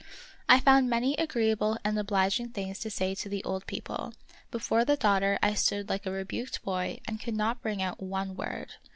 [0.49, 4.15] I found many agreeable and obliging things to say to the old people;
[4.49, 8.35] before the daughter I stood like a rebuked boy and could not bring out one
[8.35, 8.69] word.